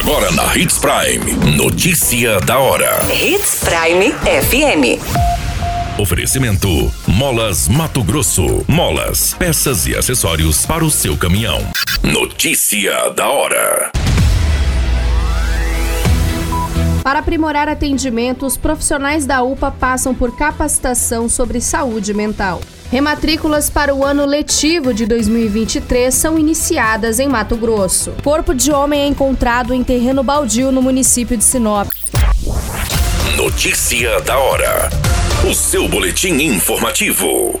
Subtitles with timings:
[0.00, 1.56] Agora na Hits Prime.
[1.58, 3.00] Notícia da hora.
[3.22, 4.98] Hits Prime FM.
[6.00, 8.64] Oferecimento: Molas Mato Grosso.
[8.66, 11.58] Molas, peças e acessórios para o seu caminhão.
[12.02, 13.92] Notícia da hora.
[17.04, 22.62] Para aprimorar atendimento, os profissionais da UPA passam por capacitação sobre saúde mental.
[22.90, 28.12] Rematrículas para o ano letivo de 2023 são iniciadas em Mato Grosso.
[28.24, 31.88] Corpo de homem é encontrado em terreno baldio no município de Sinop.
[33.36, 34.90] Notícia da hora.
[35.48, 37.60] O seu boletim informativo.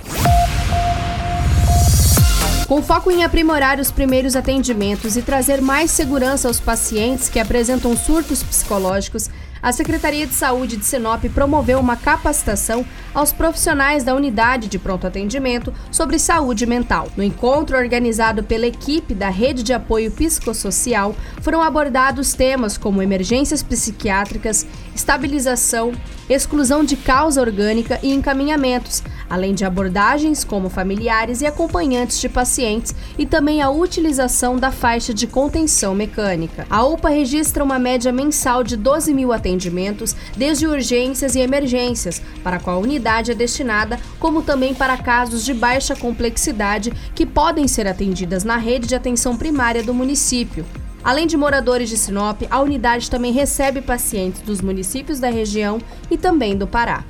[2.66, 7.96] Com foco em aprimorar os primeiros atendimentos e trazer mais segurança aos pacientes que apresentam
[7.96, 9.30] surtos psicológicos,
[9.62, 15.06] a Secretaria de Saúde de Sinop promoveu uma capacitação aos profissionais da unidade de pronto
[15.06, 17.08] atendimento sobre saúde mental.
[17.16, 23.62] No encontro organizado pela equipe da Rede de Apoio Psicossocial, foram abordados temas como emergências
[23.62, 25.92] psiquiátricas, estabilização,
[26.30, 32.94] exclusão de causa orgânica e encaminhamentos, além de abordagens como familiares e acompanhantes de pacientes
[33.18, 36.66] e também a utilização da faixa de contenção mecânica.
[36.70, 42.60] A UPA registra uma média mensal de 12 mil atendimentos, desde urgências e emergências, para
[42.60, 47.88] qual a unidade é destinada, como também para casos de baixa complexidade que podem ser
[47.88, 50.64] atendidas na rede de atenção primária do município.
[51.02, 56.18] Além de moradores de Sinop, a unidade também recebe pacientes dos municípios da região e
[56.18, 57.04] também do Pará.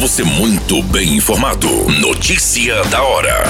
[0.00, 1.68] Você muito bem informado.
[2.00, 3.44] Notícia da hora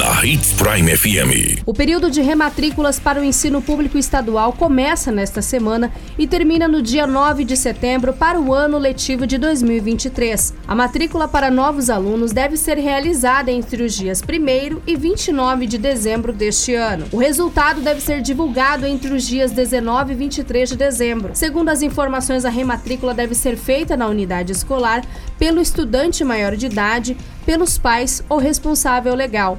[0.00, 1.60] na Hits Prime FM.
[1.66, 6.80] O período de rematrículas para o ensino público estadual começa nesta semana e termina no
[6.80, 10.54] dia 9 de setembro para o ano letivo de 2023.
[10.66, 15.76] A matrícula para novos alunos deve ser realizada entre os dias 1 e 29 de
[15.76, 17.04] dezembro deste ano.
[17.12, 21.32] O resultado deve ser divulgado entre os dias 19 e 23 de dezembro.
[21.34, 25.04] Segundo as informações, a rematrícula deve ser feita na unidade escolar
[25.38, 29.58] pelo estudante maior de idade, pelos pais ou responsável legal.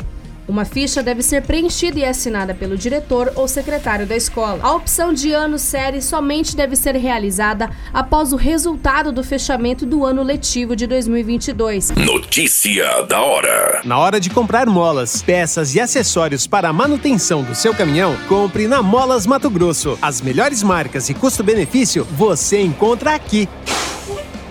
[0.52, 4.60] Uma ficha deve ser preenchida e assinada pelo diretor ou secretário da escola.
[4.62, 10.04] A opção de ano série somente deve ser realizada após o resultado do fechamento do
[10.04, 11.92] ano letivo de 2022.
[11.92, 13.80] Notícia da hora.
[13.86, 18.68] Na hora de comprar molas, peças e acessórios para a manutenção do seu caminhão, compre
[18.68, 19.98] na Molas Mato Grosso.
[20.02, 23.48] As melhores marcas e custo-benefício você encontra aqui.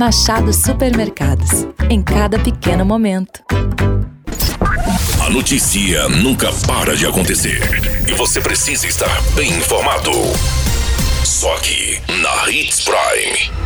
[0.00, 1.66] Machado Supermercados.
[1.90, 3.42] Em cada pequeno momento.
[5.22, 7.60] A notícia nunca para de acontecer.
[8.08, 10.10] E você precisa estar bem informado.
[11.22, 13.60] Só aqui, na Hits Prime.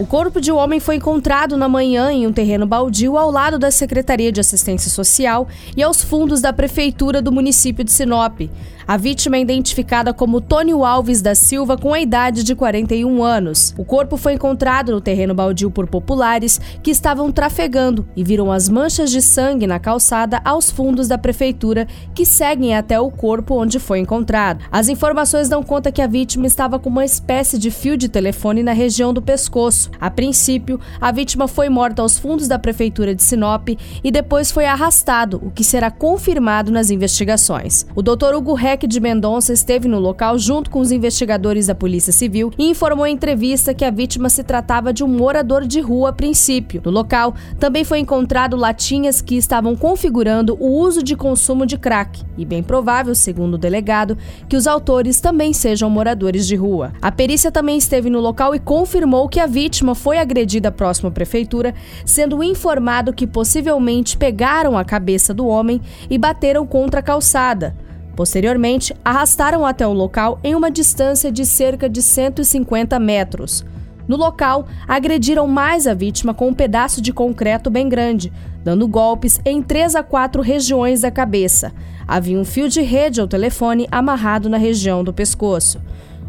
[0.00, 3.58] O corpo de um homem foi encontrado na manhã em um terreno baldio ao lado
[3.58, 5.46] da Secretaria de Assistência Social
[5.76, 8.40] e aos fundos da Prefeitura do município de Sinop.
[8.86, 13.74] A vítima é identificada como Tônio Alves da Silva, com a idade de 41 anos.
[13.78, 18.68] O corpo foi encontrado no terreno baldio por populares que estavam trafegando e viram as
[18.68, 23.78] manchas de sangue na calçada aos fundos da prefeitura que seguem até o corpo onde
[23.78, 24.64] foi encontrado.
[24.70, 28.62] As informações dão conta que a vítima estava com uma espécie de fio de telefone
[28.62, 29.90] na região do pescoço.
[30.00, 33.68] A princípio, a vítima foi morta aos fundos da prefeitura de Sinop
[34.02, 37.86] e depois foi arrastado, o que será confirmado nas investigações.
[37.94, 38.34] O Dr.
[38.34, 42.70] Hugo Reck de Mendonça esteve no local junto com os investigadores da Polícia Civil e
[42.70, 46.80] informou em entrevista que a vítima se tratava de um morador de rua a princípio.
[46.84, 52.22] No local, também foi encontrado latinhas que estavam configurando o uso de consumo de crack,
[52.38, 54.16] e bem provável, segundo o delegado,
[54.48, 56.92] que os autores também sejam moradores de rua.
[57.02, 61.10] A perícia também esteve no local e confirmou que a vítima foi agredida próximo à
[61.10, 61.74] prefeitura,
[62.04, 67.74] sendo informado que possivelmente pegaram a cabeça do homem e bateram contra a calçada.
[68.16, 73.64] Posteriormente, arrastaram até o local em uma distância de cerca de 150 metros.
[74.06, 78.32] No local, agrediram mais a vítima com um pedaço de concreto bem grande,
[78.64, 81.72] dando golpes em três a quatro regiões da cabeça.
[82.08, 85.80] Havia um fio de rede ao telefone amarrado na região do pescoço.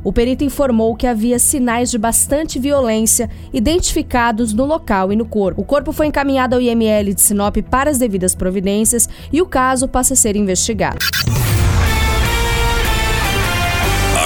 [0.04, 5.62] O perito informou que havia sinais de bastante violência identificados no local e no corpo.
[5.62, 9.88] O corpo foi encaminhado ao IML de Sinop para as devidas providências e o caso
[9.88, 10.98] passa a ser investigado.